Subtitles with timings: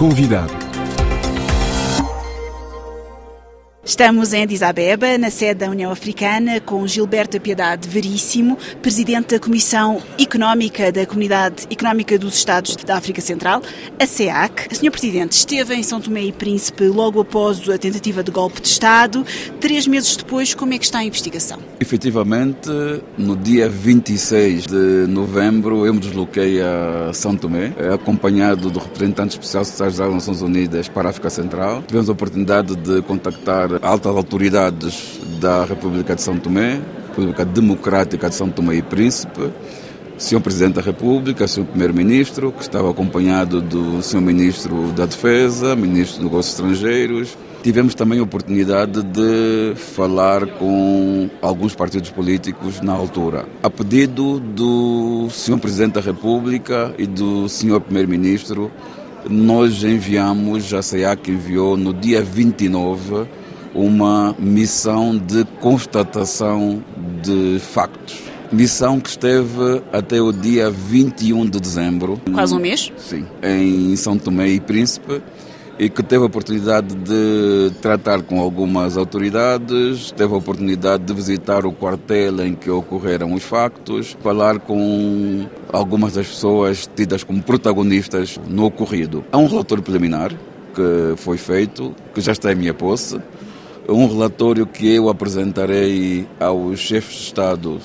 [0.00, 0.69] Convidado.
[3.90, 9.40] Estamos em Addis Abeba, na sede da União Africana, com Gilberto Piedade Veríssimo, Presidente da
[9.40, 13.60] Comissão Económica da Comunidade Económica dos Estados da África Central,
[13.98, 14.76] a CEAC.
[14.76, 18.68] Senhor Presidente, esteve em São Tomé e Príncipe logo após a tentativa de golpe de
[18.68, 19.26] Estado.
[19.58, 21.58] Três meses depois, como é que está a investigação?
[21.80, 22.70] Efetivamente,
[23.18, 29.64] no dia 26 de novembro, eu me desloquei a São Tomé, acompanhado do representante especial
[29.64, 31.82] das Nações Unidas para a África Central.
[31.88, 38.34] Tivemos a oportunidade de contactar altas autoridades da República de São Tomé, República Democrática de
[38.34, 39.50] São Tomé e Príncipe,
[40.18, 40.40] Sr.
[40.40, 41.64] Presidente da República, Sr.
[41.64, 44.20] Primeiro-Ministro, que estava acompanhado do Sr.
[44.20, 47.38] Ministro da Defesa, Ministro dos Negócios Estrangeiros.
[47.62, 53.46] Tivemos também a oportunidade de falar com alguns partidos políticos na altura.
[53.62, 55.58] A pedido do Sr.
[55.58, 57.80] Presidente da República e do Sr.
[57.80, 58.70] Primeiro-Ministro,
[59.28, 63.26] nós enviamos, a SEAC enviou no dia 29
[63.74, 66.82] uma missão de constatação
[67.22, 68.22] de factos.
[68.52, 72.20] Missão que esteve até o dia 21 de dezembro.
[72.32, 72.92] Quase um mês?
[72.96, 75.22] Sim, em São Tomé e Príncipe
[75.80, 81.64] e que teve a oportunidade de tratar com algumas autoridades, teve a oportunidade de visitar
[81.64, 88.38] o quartel em que ocorreram os factos, falar com algumas das pessoas tidas como protagonistas
[88.46, 89.24] no ocorrido.
[89.32, 90.34] Há um relatório preliminar
[90.74, 93.18] que foi feito, que já está em minha posse,
[93.88, 97.78] um relatório que eu apresentarei aos chefes de Estado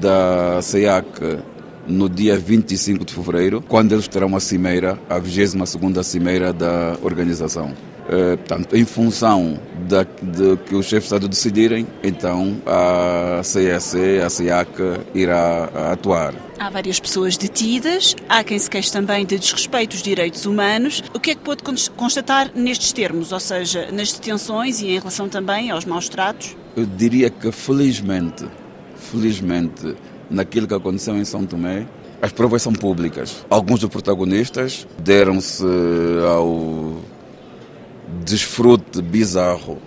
[0.00, 1.38] da CEAC
[1.86, 7.72] no dia 25 de fevereiro, quando eles terão a cimeira, a 22ª cimeira da organização.
[8.08, 14.20] Uh, portanto, em função da, de que os chefes de Estado decidirem, então a CEC,
[14.24, 14.70] a CEAC,
[15.14, 16.34] irá atuar.
[16.58, 21.04] Há várias pessoas detidas, há quem se queixe também de desrespeito aos direitos humanos.
[21.14, 25.28] O que é que pode constatar nestes termos, ou seja, nas detenções e em relação
[25.28, 26.56] também aos maus tratos?
[26.74, 28.46] Eu diria que felizmente,
[28.96, 29.94] felizmente,
[30.30, 31.86] naquilo que aconteceu em São Tomé,
[32.20, 33.44] as provas são públicas.
[33.48, 35.64] Alguns dos protagonistas deram-se
[36.26, 36.96] ao
[38.24, 39.78] desfrute bizarro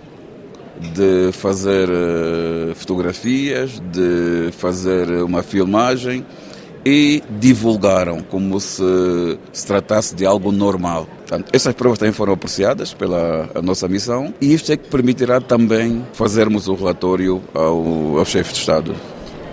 [0.94, 6.24] de fazer uh, fotografias, de fazer uma filmagem
[6.84, 11.06] e divulgaram como se se tratasse de algo normal.
[11.18, 16.04] Portanto, essas provas também foram apreciadas pela nossa missão e isto é que permitirá também
[16.12, 18.94] fazermos o relatório ao, ao chefe de Estado.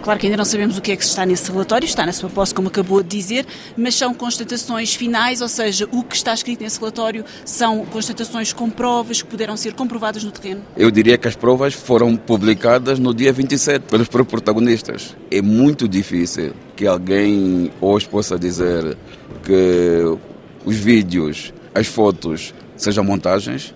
[0.02, 2.30] Claro que ainda não sabemos o que é que está nesse relatório, está na sua
[2.30, 3.46] posse, como acabou de dizer,
[3.78, 8.70] mas são constatações finais, ou seja, o que está escrito nesse relatório são constatações com
[8.70, 10.62] provas que puderam ser comprovadas no terreno?
[10.78, 15.16] Eu diria que as provas foram publicadas no dia 27 pelos protagonistas.
[15.30, 18.98] É muito difícil que alguém hoje possa dizer
[19.44, 20.18] que
[20.66, 23.74] os vídeos, as fotos sejam montagens,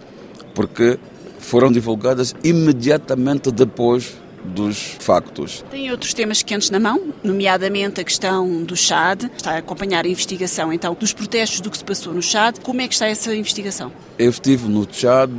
[0.56, 0.98] porque
[1.38, 5.64] foram divulgadas imediatamente depois dos factos.
[5.70, 9.26] Tem outros temas quentes na mão, nomeadamente a questão do Chad.
[9.36, 12.60] Está a acompanhar a investigação, então, dos protestos do que se passou no Chad.
[12.60, 13.92] Como é que está essa investigação?
[14.18, 15.32] Eu estive no Chad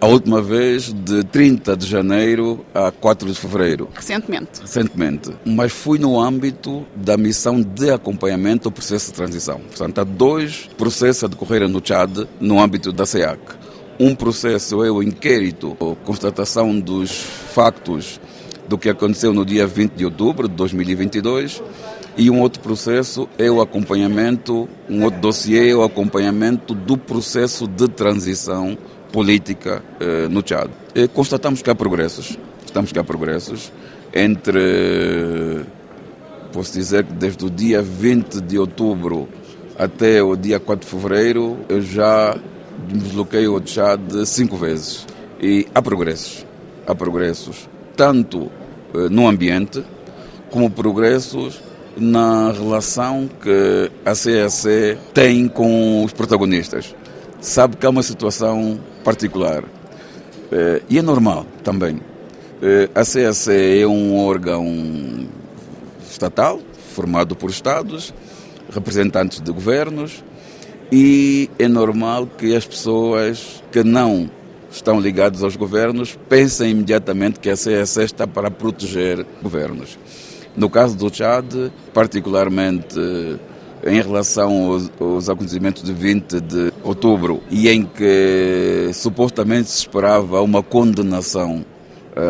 [0.00, 3.88] a última vez de 30 de janeiro a 4 de fevereiro.
[3.94, 4.60] Recentemente?
[4.60, 5.30] Recentemente.
[5.44, 9.60] Mas fui no âmbito da missão de acompanhamento do processo de transição.
[9.60, 13.38] Portanto, há dois processos a decorrerem no Chad no âmbito da SEAC.
[13.98, 17.10] Um processo é o inquérito, a constatação dos
[17.54, 18.20] factos
[18.68, 21.62] do que aconteceu no dia 20 de outubro de 2022
[22.16, 27.66] e um outro processo é o acompanhamento, um outro dossiê é o acompanhamento do processo
[27.66, 28.76] de transição
[29.12, 30.70] política eh, no Tchad.
[30.94, 33.70] E constatamos que há progressos, estamos que há progressos
[34.14, 35.64] entre,
[36.52, 39.28] posso dizer que desde o dia 20 de outubro
[39.78, 42.34] até o dia 4 de fevereiro eu já
[42.88, 45.06] desloquei ao Tchad cinco vezes
[45.40, 46.46] e há progressos,
[46.86, 48.50] há progressos tanto
[48.94, 49.82] eh, no ambiente
[50.50, 51.60] como progressos
[51.96, 56.94] na relação que a CEC tem com os protagonistas.
[57.40, 59.64] Sabe que há uma situação particular
[60.52, 62.00] eh, e é normal também.
[62.62, 65.26] Eh, a CEC é um órgão
[66.08, 66.60] estatal
[66.94, 68.14] formado por Estados,
[68.72, 70.22] representantes de governos
[70.90, 74.30] e é normal que as pessoas que não
[74.70, 79.98] estão ligados aos governos pensem imediatamente que a CSE está para proteger governos.
[80.56, 87.42] No caso do Chad, particularmente eh, em relação aos, aos, acontecimentos de 20 de outubro
[87.50, 91.64] e em que supostamente se esperava uma condenação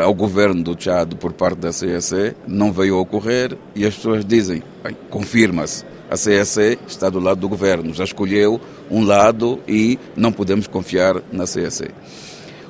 [0.03, 4.25] ao governo do Chad por parte da CSE, não veio a ocorrer e as pessoas
[4.25, 4.63] dizem,
[5.09, 8.61] confirma-se, A CEC está do lado do governo, já escolheu
[8.91, 11.91] um lado e não podemos confiar na CEC.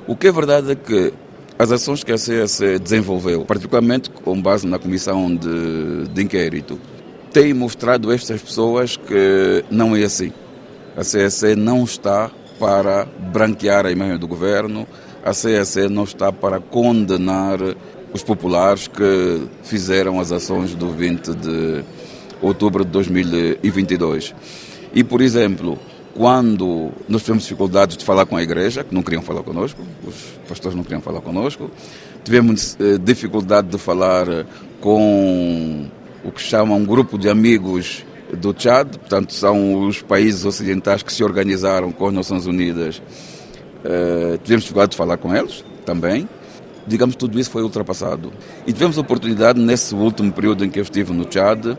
[0.07, 1.13] O que é verdade é que
[1.59, 6.79] as ações que a CEC desenvolveu, particularmente com base na comissão de, de inquérito,
[7.31, 10.31] têm mostrado a estas pessoas que não é assim.
[10.95, 14.87] A CEC não está para branquear a imagem do governo,
[15.27, 17.59] a CEC não está para condenar
[18.13, 21.83] os populares que fizeram as ações do 20 de
[22.41, 24.33] outubro de 2022.
[24.93, 25.77] E, por exemplo,
[26.15, 30.15] quando nós tivemos dificuldades de falar com a igreja, que não queriam falar conosco, os
[30.47, 31.69] pastores não queriam falar conosco,
[32.23, 34.25] tivemos eh, dificuldade de falar
[34.79, 35.87] com
[36.23, 41.11] o que chamam um grupo de amigos do Chad, portanto são os países ocidentais que
[41.11, 43.01] se organizaram com as Nações Unidas.
[43.87, 46.27] Uh, tivemos dificuldade de falar com eles também.
[46.85, 48.33] Digamos, tudo isso foi ultrapassado.
[48.65, 51.77] E tivemos a oportunidade, nesse último período em que eu estive no Chad,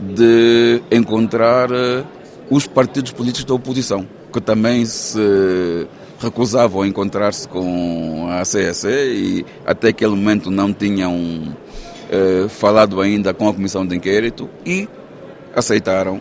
[0.00, 2.06] de encontrar uh,
[2.50, 5.86] os partidos políticos da oposição, que também se
[6.18, 13.32] recusavam a encontrar-se com a CSE e até aquele momento não tinham uh, falado ainda
[13.34, 14.88] com a comissão de inquérito e
[15.54, 16.20] aceitaram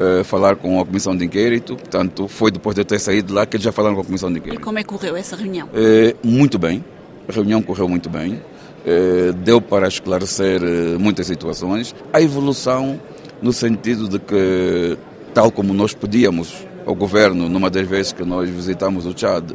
[0.00, 1.76] uh, falar com a comissão de inquérito.
[1.76, 4.32] Portanto, foi depois de eu ter saído lá que eles já falaram com a comissão
[4.32, 4.60] de inquérito.
[4.60, 5.68] E como é que correu essa reunião?
[5.68, 6.82] Uh, muito bem.
[7.28, 8.40] A reunião correu muito bem.
[8.84, 10.60] Uh, deu para esclarecer
[10.98, 11.94] muitas situações.
[12.12, 13.00] A evolução
[13.42, 14.98] no sentido de que,
[15.34, 19.52] tal como nós pedíamos ao governo, numa das vezes que nós visitamos o Chad,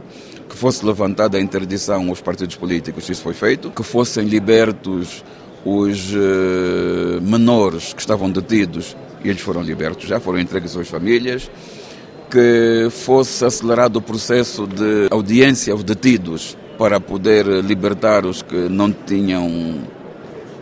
[0.48, 5.24] que fosse levantada a interdição aos partidos políticos, isso foi feito, que fossem libertos
[5.64, 6.14] os
[7.22, 11.50] menores que estavam detidos e eles foram libertos, já foram entregues às suas famílias,
[12.30, 18.92] que fosse acelerado o processo de audiência aos detidos para poder libertar os que não
[18.92, 19.82] tinham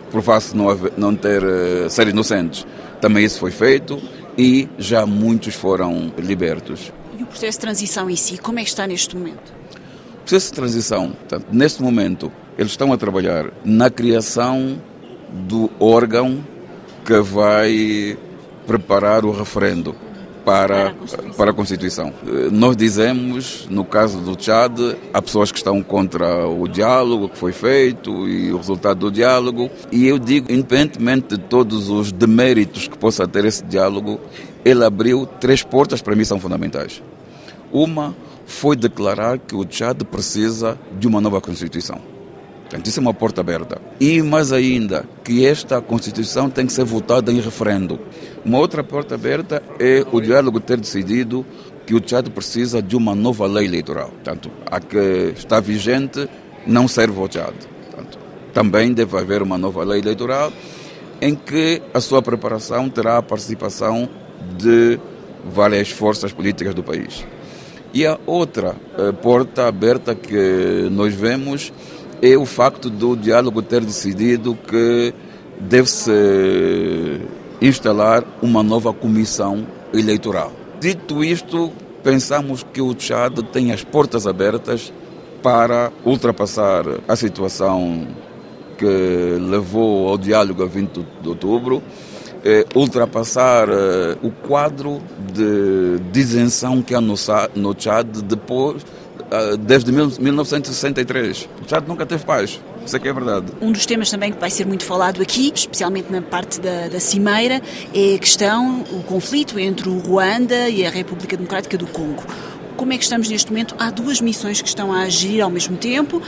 [0.10, 2.66] provasse não, não ter eh, ser inocentes.
[3.02, 4.00] Também isso foi feito
[4.38, 6.94] e já muitos foram libertos.
[7.18, 9.52] E o processo de transição em si, como é que está neste momento?
[10.14, 14.80] O processo de transição, portanto, neste momento, eles estão a trabalhar na criação
[15.30, 16.46] do órgão
[17.04, 18.18] que vai
[18.66, 19.96] preparar o referendo
[20.44, 20.94] para,
[21.38, 22.14] para a Constituição.
[22.28, 24.78] Eh, nós dizemos, no caso do Chad,
[25.14, 29.70] há pessoas que estão contra o diálogo que foi feito e o resultado do diálogo,
[29.92, 34.20] e eu digo, independentemente de todos os deméritos que possa ter esse diálogo,
[34.66, 37.02] ele abriu três portas para mim são fundamentais.
[37.72, 38.16] Uma
[38.46, 42.13] foi declarar que o Chad precisa de uma nova Constituição.
[42.74, 43.80] Portanto, isso é uma porta aberta.
[44.00, 48.00] E mais ainda, que esta Constituição tem que ser votada em referendo.
[48.44, 51.46] Uma outra porta aberta é o diálogo ter decidido
[51.86, 54.10] que o Tchad precisa de uma nova lei eleitoral.
[54.10, 56.28] Portanto, a que está vigente
[56.66, 57.54] não serve ao Tchad.
[57.92, 58.18] Portanto,
[58.52, 60.52] também deve haver uma nova lei eleitoral
[61.22, 64.10] em que a sua preparação terá a participação
[64.58, 65.00] de
[65.46, 67.24] várias forças políticas do país.
[67.94, 71.72] E a outra eh, porta aberta que nós vemos
[72.24, 75.14] é o facto do diálogo ter decidido que
[75.60, 76.10] deve-se
[77.62, 80.54] instalar uma nova comissão eleitoral.
[80.80, 81.70] Dito isto,
[82.02, 84.94] pensamos que o Tchad tem as portas abertas
[85.42, 88.08] para ultrapassar a situação
[88.78, 88.86] que
[89.42, 91.84] levou ao diálogo a 20 de outubro,
[92.46, 95.02] eh, ultrapassar eh, o quadro
[95.34, 98.86] de isenção que há no, Tchad depois
[99.60, 101.50] desde 1963.
[101.66, 102.60] O Chad nunca teve paz.
[102.86, 103.48] Isso é que é verdade.
[103.62, 107.00] Um dos temas também que vai ser muito falado aqui, especialmente na parte da, da
[107.00, 107.62] Cimeira,
[107.94, 112.24] é a questão, o conflito entre o Ruanda e a República Democrática do Congo.
[112.76, 113.76] Como é que estamos neste momento?
[113.80, 116.22] Há duas missões que estão a agir ao mesmo tempo,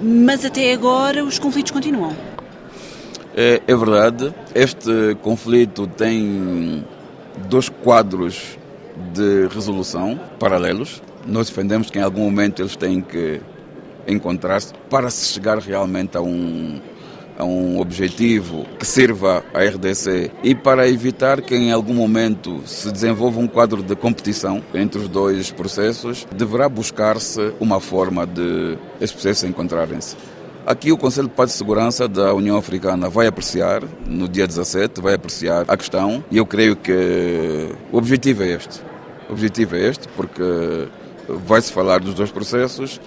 [0.00, 2.14] mas até agora os conflitos continuam.
[3.34, 4.32] É, é verdade.
[4.54, 6.84] Este conflito tem
[7.48, 8.56] dois quadros
[9.12, 11.02] de resolução paralelos.
[11.26, 13.40] Nós defendemos que em algum momento eles têm que
[14.06, 16.80] encontrar-se para se chegar realmente a um,
[17.38, 22.90] a um objetivo que sirva à RDC e para evitar que em algum momento se
[22.90, 29.12] desenvolva um quadro de competição entre os dois processos, deverá buscar-se uma forma de esses
[29.12, 30.16] processos encontrarem-se.
[30.64, 35.00] Aqui o Conselho de Paz e Segurança da União Africana vai apreciar, no dia 17,
[35.00, 38.80] vai apreciar a questão e eu creio que o objetivo é este.
[39.28, 40.88] O objetivo é este, porque
[41.28, 43.00] vai-se falar dos dois processos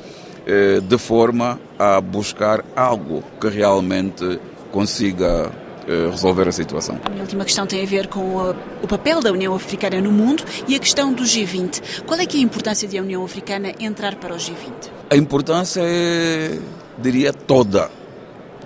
[0.45, 4.39] eh, de forma a buscar algo que realmente
[4.71, 5.51] consiga
[5.88, 6.99] eh, resolver a situação.
[7.03, 10.43] A minha última questão tem a ver com o papel da União Africana no mundo
[10.67, 12.03] e a questão do G20.
[12.05, 14.89] Qual é que é a importância de a União Africana entrar para o G20?
[15.09, 16.59] A importância é,
[16.97, 17.89] diria, toda.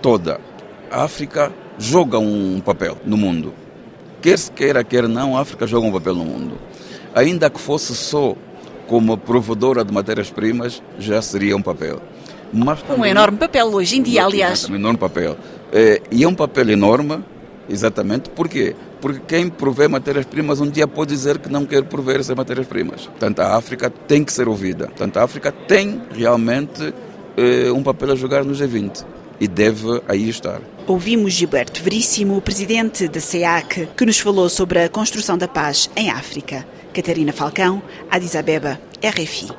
[0.01, 0.39] Toda.
[0.91, 3.53] A África joga um papel no mundo.
[4.22, 6.57] quer se queira, quer não, a África joga um papel no mundo.
[7.15, 8.36] Ainda que fosse só
[8.88, 12.02] como provedora de matérias-primas, já seria um papel.
[12.52, 14.70] Mas também, um enorme papel hoje em dia, aliás.
[14.70, 15.38] Um enorme papel.
[15.72, 17.24] É, e é um papel enorme,
[17.68, 18.75] exatamente, por quê?
[19.02, 23.08] Porque quem provê matérias-primas um dia pode dizer que não quer prover essas matérias-primas.
[23.08, 24.86] Portanto, a África tem que ser ouvida.
[24.88, 26.94] Portanto, a África tem realmente
[27.36, 29.04] é, um papel a jogar no G20
[29.40, 30.62] e deve aí estar.
[30.88, 36.10] Ouvimos Gilberto Veríssimo, presidente da SEAC, que nos falou sobre a construção da paz em
[36.10, 36.66] África.
[36.94, 39.54] Catarina Falcão, Addis Abeba, RFI.